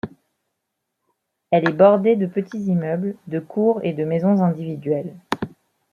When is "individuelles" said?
4.41-5.13